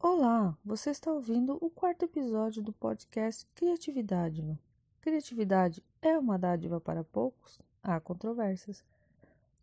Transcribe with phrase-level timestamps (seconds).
[0.00, 4.56] Olá, você está ouvindo o quarto episódio do podcast Criatividade.
[5.00, 7.60] Criatividade é uma dádiva para poucos?
[7.82, 8.84] Há controvérsias.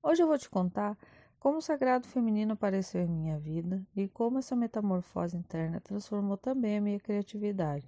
[0.04, 0.98] Hoje eu vou te contar
[1.40, 6.80] como o sagrado feminino apareceu em minha vida e como essa metamorfose interna transformou também
[6.80, 7.88] a minha criatividade.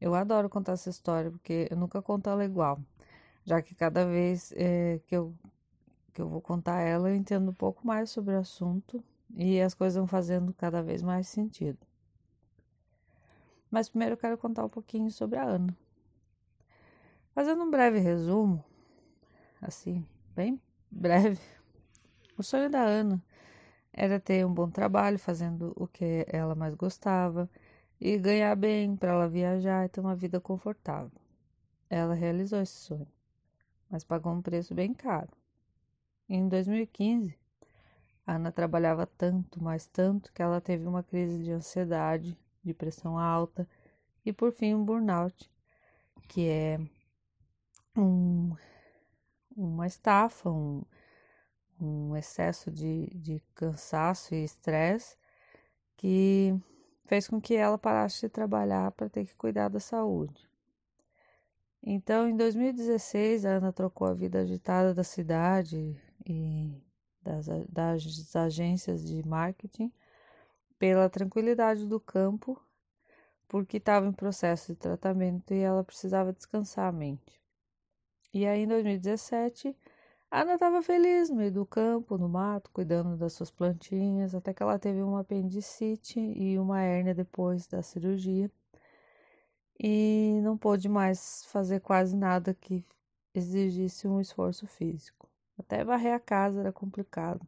[0.00, 2.80] Eu adoro contar essa história porque eu nunca conto ela igual,
[3.44, 5.34] já que cada vez é, que, eu,
[6.14, 9.04] que eu vou contar ela eu entendo um pouco mais sobre o assunto
[9.34, 11.78] e as coisas vão fazendo cada vez mais sentido.
[13.70, 15.76] Mas primeiro eu quero contar um pouquinho sobre a Ana.
[17.34, 18.64] Fazendo um breve resumo,
[19.60, 21.40] assim, bem breve,
[22.36, 23.22] o sonho da Ana
[23.92, 27.50] era ter um bom trabalho fazendo o que ela mais gostava
[28.00, 31.20] e ganhar bem para ela viajar e ter uma vida confortável.
[31.90, 33.08] Ela realizou esse sonho,
[33.90, 35.30] mas pagou um preço bem caro.
[36.28, 37.47] Em 2015, a
[38.34, 43.66] Ana trabalhava tanto, mas tanto, que ela teve uma crise de ansiedade, de pressão alta
[44.24, 45.50] e, por fim, um burnout,
[46.28, 46.78] que é
[47.96, 48.54] um,
[49.56, 50.82] uma estafa, um,
[51.80, 55.16] um excesso de, de cansaço e estresse
[55.96, 56.54] que
[57.06, 60.46] fez com que ela parasse de trabalhar para ter que cuidar da saúde.
[61.82, 66.87] Então, em 2016, a Ana trocou a vida agitada da cidade e
[67.28, 69.92] das, das agências de marketing
[70.78, 72.60] pela tranquilidade do campo,
[73.46, 77.40] porque estava em processo de tratamento e ela precisava descansar a mente.
[78.32, 79.74] E aí, em 2017,
[80.30, 84.52] a Ana estava feliz no meio do campo, no mato, cuidando das suas plantinhas, até
[84.52, 88.50] que ela teve uma apendicite e uma hérnia depois da cirurgia.
[89.80, 92.84] E não pôde mais fazer quase nada que
[93.34, 95.17] exigisse um esforço físico.
[95.58, 97.44] Até varrer a casa era complicado.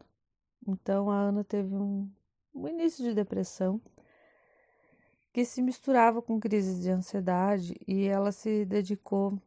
[0.67, 2.11] Então a Ana teve um,
[2.53, 3.81] um início de depressão
[5.33, 9.41] que se misturava com crises de ansiedade e ela se dedicou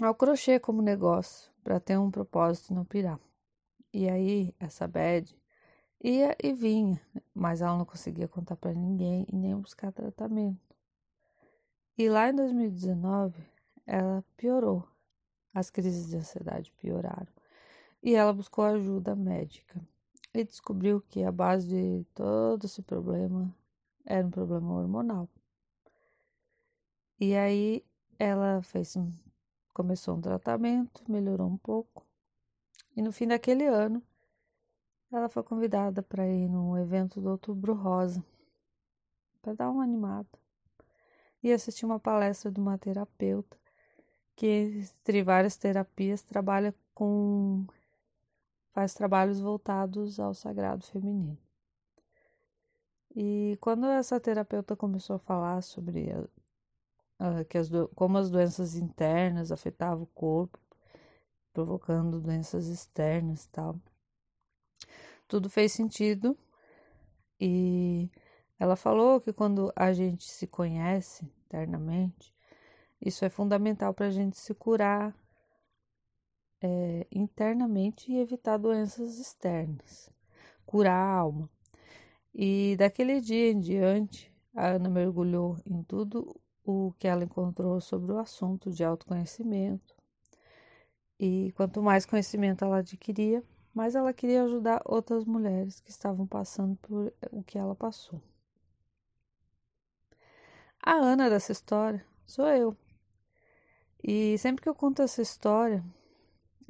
[0.00, 3.18] ao crochê como negócio para ter um propósito não pirar.
[3.92, 5.34] E aí essa bad
[6.04, 7.00] ia e vinha,
[7.34, 10.60] mas ela não conseguia contar para ninguém e nem buscar tratamento.
[11.96, 13.42] E lá em 2019
[13.86, 14.86] ela piorou.
[15.54, 17.37] As crises de ansiedade pioraram
[18.02, 19.80] e ela buscou ajuda médica
[20.32, 23.54] e descobriu que a base de todo esse problema
[24.04, 25.28] era um problema hormonal.
[27.20, 27.84] E aí
[28.18, 29.12] ela fez um,
[29.74, 32.06] começou um tratamento, melhorou um pouco.
[32.96, 34.02] E no fim daquele ano,
[35.10, 38.24] ela foi convidada para ir num evento do Outubro Rosa,
[39.40, 40.28] para dar uma animada.
[41.42, 43.56] E assistir uma palestra de uma terapeuta
[44.34, 47.66] que, entre várias terapias, trabalha com
[48.72, 51.38] faz trabalhos voltados ao sagrado feminino.
[53.14, 56.10] E quando essa terapeuta começou a falar sobre
[57.18, 60.58] a, a, que as como as doenças internas afetavam o corpo,
[61.52, 63.80] provocando doenças externas e tal,
[65.26, 66.36] tudo fez sentido.
[67.40, 68.10] E
[68.58, 72.34] ela falou que quando a gente se conhece internamente,
[73.00, 75.14] isso é fundamental para a gente se curar
[76.60, 80.10] é, internamente e evitar doenças externas,
[80.66, 81.50] curar a alma.
[82.34, 88.12] E daquele dia em diante, a Ana mergulhou em tudo o que ela encontrou sobre
[88.12, 89.96] o assunto de autoconhecimento.
[91.18, 93.42] E quanto mais conhecimento ela adquiria,
[93.74, 98.20] mais ela queria ajudar outras mulheres que estavam passando por o que ela passou.
[100.82, 102.76] A Ana dessa história sou eu.
[104.02, 105.84] E sempre que eu conto essa história,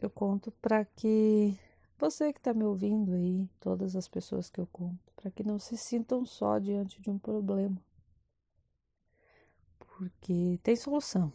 [0.01, 1.59] eu conto para que
[1.99, 5.59] você que está me ouvindo aí, todas as pessoas que eu conto, para que não
[5.59, 7.77] se sintam só diante de um problema.
[9.77, 11.33] Porque tem solução.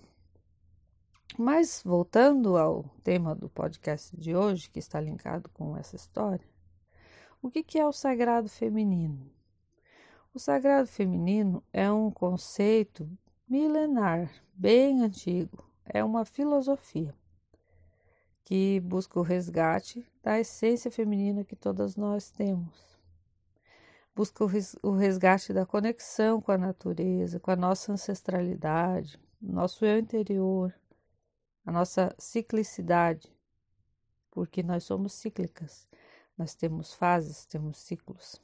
[1.37, 6.47] Mas voltando ao tema do podcast de hoje, que está linkado com essa história,
[7.41, 9.29] o que, que é o sagrado feminino?
[10.33, 13.09] O sagrado feminino é um conceito
[13.49, 17.13] milenar, bem antigo, é uma filosofia
[18.43, 22.93] que busca o resgate da essência feminina que todas nós temos.
[24.15, 24.43] Busca
[24.83, 30.73] o resgate da conexão com a natureza, com a nossa ancestralidade, nosso eu interior,
[31.65, 33.33] a nossa ciclicidade,
[34.29, 35.87] porque nós somos cíclicas,
[36.37, 38.41] nós temos fases, temos ciclos.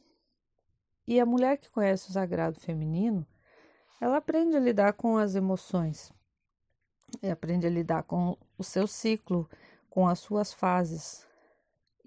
[1.05, 3.25] E a mulher que conhece o sagrado feminino,
[3.99, 6.11] ela aprende a lidar com as emoções,
[7.31, 9.49] aprende a lidar com o seu ciclo
[9.89, 11.27] com as suas fases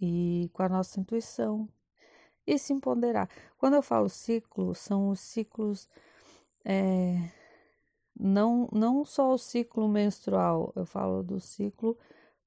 [0.01, 1.69] e com a nossa intuição,
[2.47, 3.29] e se empoderar.
[3.57, 5.89] Quando eu falo ciclo, são os ciclos.
[6.65, 7.31] É,
[8.19, 11.97] não, não só o ciclo menstrual, eu falo do ciclo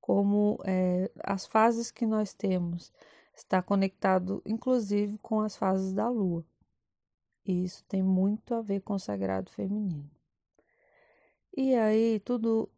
[0.01, 2.91] como é, as fases que nós temos.
[3.33, 6.45] Está conectado, inclusive, com as fases da lua.
[7.45, 10.09] E isso tem muito a ver com o sagrado feminino.
[11.55, 12.69] E aí, tudo,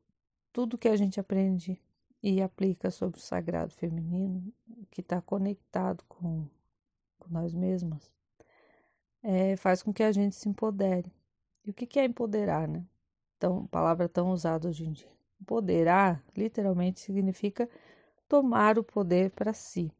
[0.53, 1.81] tudo que a gente aprende
[2.21, 4.51] e aplica sobre o sagrado feminino,
[4.89, 6.47] que está conectado com,
[7.19, 8.11] com nós mesmas,
[9.23, 11.11] é, faz com que a gente se empodere.
[11.65, 12.85] E o que, que é empoderar, né?
[13.37, 15.11] Então, palavra tão usada hoje em dia.
[15.39, 17.69] Empoderar, literalmente, significa
[18.27, 19.91] tomar o poder para si.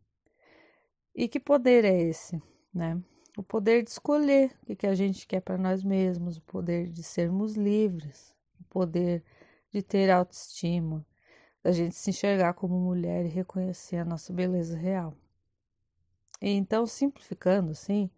[1.13, 2.41] E que poder é esse,
[2.73, 3.01] né?
[3.37, 7.03] O poder de escolher o que a gente quer para nós mesmos, o poder de
[7.03, 9.23] sermos livres, o poder
[9.71, 11.05] de ter autoestima,
[11.63, 15.13] da gente se enxergar como mulher e reconhecer a nossa beleza real.
[16.41, 18.09] E então, simplificando assim,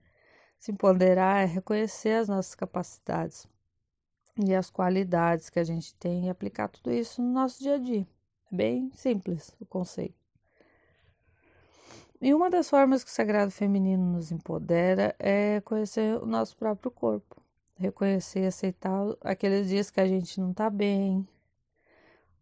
[0.59, 3.47] se empoderar é reconhecer as nossas capacidades
[4.37, 7.77] e as qualidades que a gente tem e aplicar tudo isso no nosso dia a
[7.77, 8.07] dia.
[8.51, 10.19] É bem simples o conceito.
[12.21, 16.91] E uma das formas que o Sagrado Feminino nos empodera é conhecer o nosso próprio
[16.91, 17.41] corpo,
[17.75, 18.91] reconhecer e aceitar
[19.21, 21.25] aqueles dias que a gente não está bem,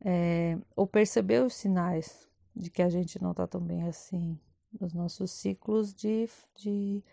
[0.03, 4.39] é, ou perceber os sinais de que a gente não está tão bem assim,
[4.79, 7.03] nos nossos ciclos de, de,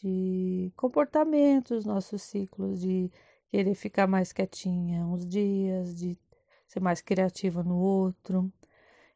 [0.00, 3.10] de comportamento, os nossos ciclos de
[3.48, 6.18] querer ficar mais quietinha uns dias, de
[6.66, 8.52] ser mais criativa no outro.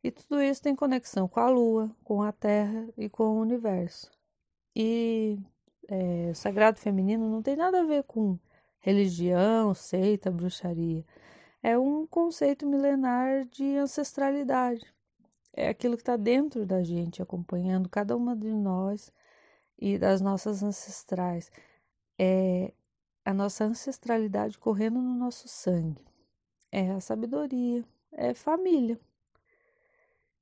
[0.03, 4.11] E tudo isso tem conexão com a Lua, com a Terra e com o universo.
[4.77, 5.39] E
[5.89, 8.39] é, o sagrado feminino não tem nada a ver com
[8.81, 11.05] religião, seita, bruxaria.
[11.67, 14.85] É um conceito milenar de ancestralidade.
[15.51, 19.11] É aquilo que está dentro da gente, acompanhando cada uma de nós
[19.79, 21.51] e das nossas ancestrais.
[22.19, 22.71] É
[23.25, 26.05] a nossa ancestralidade correndo no nosso sangue.
[26.71, 27.83] É a sabedoria,
[28.13, 29.01] é família.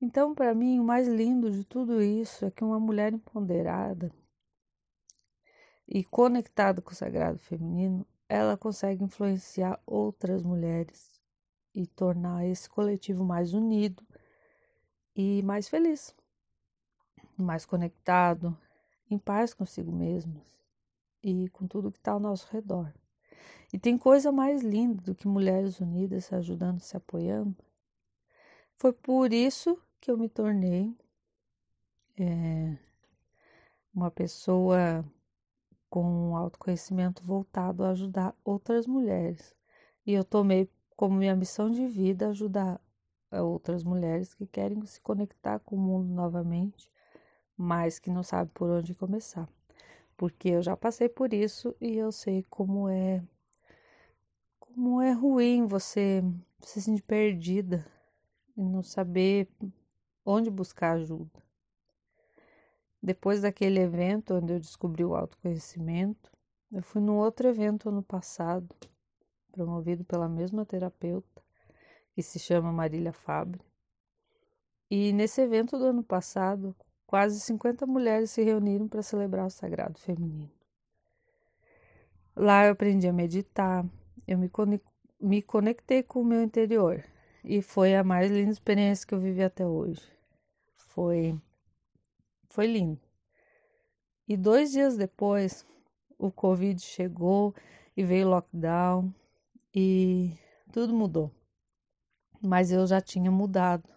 [0.00, 4.10] Então, para mim, o mais lindo de tudo isso é que uma mulher empoderada
[5.86, 11.20] e conectada com o sagrado feminino, ela consegue influenciar outras mulheres
[11.74, 14.02] e tornar esse coletivo mais unido
[15.14, 16.14] e mais feliz,
[17.36, 18.56] mais conectado,
[19.10, 20.42] em paz consigo mesmo
[21.22, 22.90] e com tudo que está ao nosso redor.
[23.70, 27.62] E tem coisa mais linda do que mulheres unidas se ajudando, se apoiando.
[28.78, 30.96] Foi por isso que eu me tornei
[32.18, 32.78] é,
[33.94, 35.04] uma pessoa
[35.92, 39.54] com um autoconhecimento voltado a ajudar outras mulheres.
[40.06, 40.66] E eu tomei
[40.96, 42.80] como minha missão de vida ajudar
[43.30, 46.90] outras mulheres que querem se conectar com o mundo novamente,
[47.54, 49.46] mas que não sabem por onde começar.
[50.16, 53.22] Porque eu já passei por isso e eu sei como é
[54.58, 56.24] como é ruim você
[56.60, 57.86] se sentir perdida
[58.56, 59.46] e não saber
[60.24, 61.51] onde buscar ajuda.
[63.02, 66.30] Depois daquele evento onde eu descobri o autoconhecimento,
[66.70, 68.74] eu fui num outro evento ano passado,
[69.50, 71.42] promovido pela mesma terapeuta,
[72.14, 73.60] que se chama Marília Fabre.
[74.90, 76.76] E nesse evento do ano passado,
[77.06, 80.50] quase 50 mulheres se reuniram para celebrar o sagrado feminino.
[82.36, 83.84] Lá eu aprendi a meditar,
[84.26, 84.38] eu
[85.20, 87.04] me conectei com o meu interior
[87.44, 90.00] e foi a mais linda experiência que eu vivi até hoje.
[90.76, 91.38] Foi,
[92.52, 93.00] foi lindo.
[94.28, 95.66] E dois dias depois,
[96.18, 97.54] o Covid chegou
[97.96, 99.12] e veio lockdown
[99.74, 100.36] e
[100.70, 101.32] tudo mudou.
[102.42, 103.88] Mas eu já tinha mudado.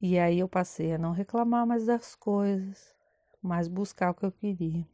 [0.00, 2.92] E aí eu passei a não reclamar mais das coisas,
[3.40, 4.86] mas buscar o que eu queria.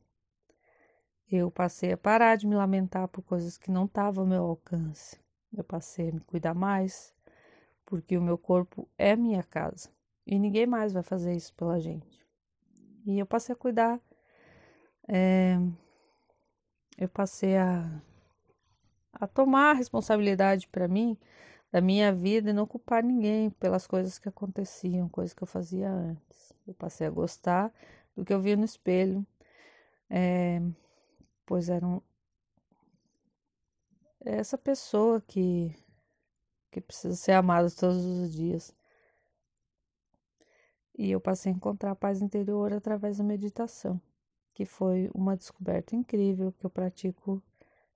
[1.26, 5.18] Eu passei a parar de me lamentar por coisas que não estavam ao meu alcance.
[5.52, 7.14] Eu passei a me cuidar mais,
[7.86, 9.88] porque o meu corpo é minha casa
[10.30, 12.24] e ninguém mais vai fazer isso pela gente.
[13.04, 14.00] E eu passei a cuidar,
[15.08, 15.56] é,
[16.96, 18.00] eu passei a,
[19.12, 21.18] a tomar a responsabilidade para mim
[21.72, 25.90] da minha vida e não culpar ninguém pelas coisas que aconteciam, coisas que eu fazia
[25.90, 26.52] antes.
[26.64, 27.72] Eu passei a gostar
[28.14, 29.26] do que eu via no espelho,
[30.08, 30.62] é,
[31.44, 32.00] pois eram
[34.20, 35.74] essa pessoa que,
[36.70, 38.72] que precisa ser amada todos os dias.
[41.00, 43.98] E eu passei a encontrar a paz interior através da meditação,
[44.52, 47.42] que foi uma descoberta incrível que eu pratico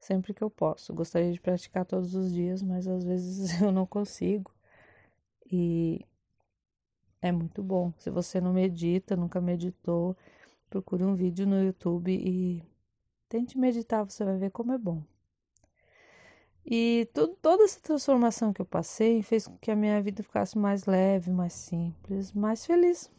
[0.00, 0.94] sempre que eu posso.
[0.94, 4.50] Gostaria de praticar todos os dias, mas às vezes eu não consigo.
[5.52, 6.00] E
[7.20, 7.92] é muito bom.
[7.99, 10.16] Se você não medita, nunca meditou,
[10.70, 12.62] procure um vídeo no YouTube e
[13.28, 15.02] tente meditar, você vai ver como é bom.
[16.66, 20.56] E tudo, toda essa transformação que eu passei fez com que a minha vida ficasse
[20.56, 23.11] mais leve, mais simples, mais feliz.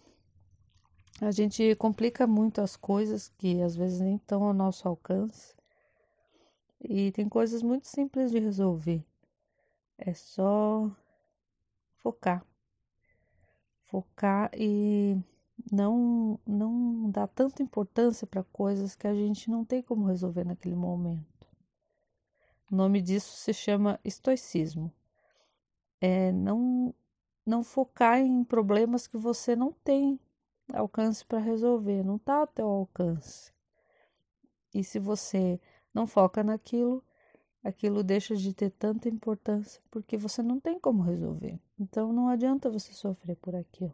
[1.22, 5.56] A gente complica muito as coisas que às vezes nem estão ao nosso alcance.
[6.82, 9.06] E tem coisas muito simples de resolver.
[9.98, 10.92] É só
[11.98, 12.46] focar.
[13.86, 15.18] Focar e
[15.72, 20.76] não não dar tanta importância para coisas que a gente não tem como resolver naquele
[20.76, 21.35] momento.
[22.72, 24.92] O nome disso se chama estoicismo.
[26.02, 26.94] É não,
[27.46, 30.20] não focar em problemas que você não tem
[30.74, 33.52] alcance para resolver, não está ao teu alcance.
[34.74, 35.60] E se você
[35.94, 37.04] não foca naquilo,
[37.64, 41.60] aquilo deixa de ter tanta importância porque você não tem como resolver.
[41.80, 43.94] Então não adianta você sofrer por aquilo.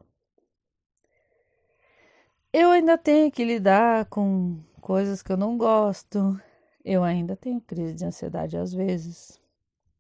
[2.54, 6.38] Eu ainda tenho que lidar com coisas que eu não gosto,
[6.84, 9.40] eu ainda tenho crise de ansiedade às vezes,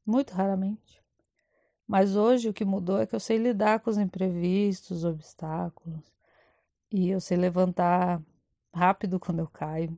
[0.05, 1.01] muito raramente.
[1.88, 6.11] Mas hoje o que mudou é que eu sei lidar com os imprevistos, obstáculos,
[6.91, 8.21] e eu sei levantar
[8.73, 9.97] rápido quando eu caio,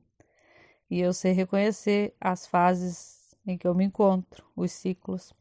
[0.90, 5.34] e eu sei reconhecer as fases em que eu me encontro, os ciclos,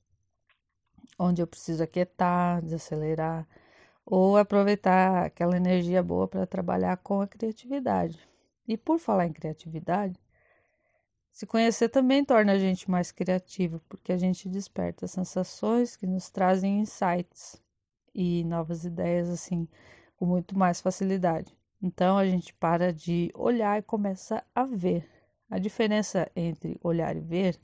[1.19, 3.47] onde eu preciso aquietar, desacelerar,
[4.05, 8.19] ou aproveitar aquela energia boa para trabalhar com a criatividade.
[8.67, 10.19] E por falar em criatividade,
[11.33, 16.29] se conhecer também torna a gente mais criativo, porque a gente desperta sensações que nos
[16.29, 17.61] trazem insights
[18.15, 19.67] e novas ideias assim
[20.17, 21.57] com muito mais facilidade.
[21.83, 25.09] Então a gente para de olhar e começa a ver.
[25.51, 27.59] A diferença entre olhar e ver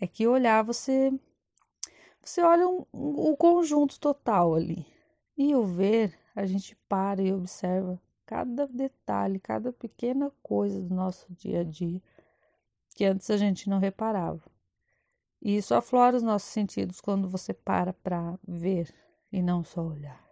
[0.00, 1.12] é que olhar você
[2.20, 4.84] você olha um, um, o conjunto total ali.
[5.36, 11.32] E o ver, a gente para e observa cada detalhe, cada pequena coisa do nosso
[11.34, 12.02] dia a dia
[12.94, 14.40] que antes a gente não reparava.
[15.42, 18.94] E isso aflora os nossos sentidos quando você para para ver
[19.30, 20.24] e não só olhar.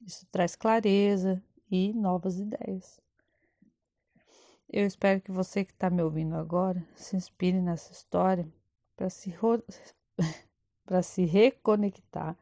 [0.00, 3.00] Isso traz clareza e novas ideias.
[4.68, 8.46] Eu espero que você que está me ouvindo agora se inspire nessa história
[8.94, 9.34] para se,
[10.84, 12.36] para se reconectar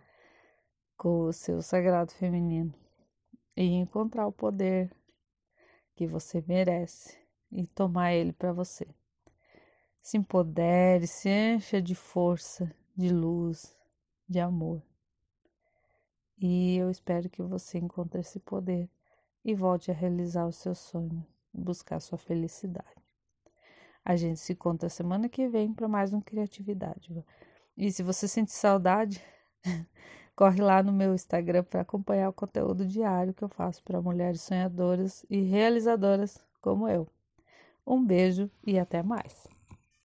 [0.97, 2.75] com o seu sagrado feminino
[3.57, 4.91] e encontrar o poder
[5.95, 7.19] que você merece
[7.51, 8.87] e tomar ele para você
[10.03, 13.75] se empodere, se encha de força, de luz,
[14.29, 14.83] de amor.
[16.37, 18.91] E eu espero que você encontre esse poder
[19.45, 23.01] e volte a realizar o seu sonho, buscar sua felicidade.
[24.05, 27.25] A gente se encontra semana que vem para mais um Criatividade.
[27.77, 29.23] E se você sente saudade,
[30.35, 34.41] corre lá no meu Instagram para acompanhar o conteúdo diário que eu faço para mulheres
[34.43, 37.07] sonhadoras e realizadoras como eu.
[37.87, 39.52] Um beijo e até mais.